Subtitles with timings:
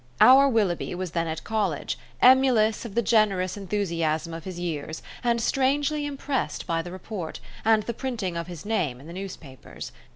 [0.19, 5.39] Our Willoughby was then at College, emulous of the generous enthusiasm of his years, and
[5.39, 9.91] strangely impressed by the report, and the printing of his name in the newspapers.